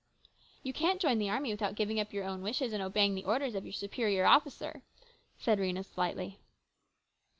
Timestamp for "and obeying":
2.73-3.13